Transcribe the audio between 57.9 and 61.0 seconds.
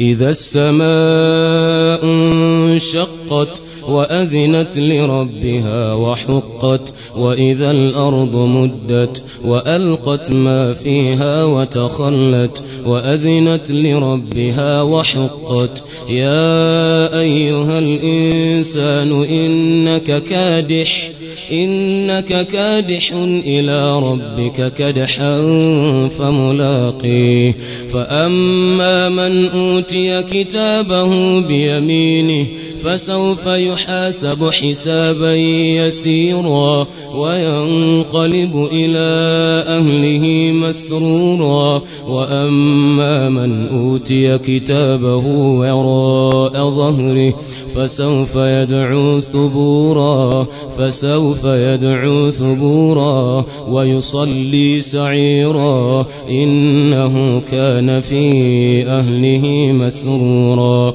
في أهله مسرورا.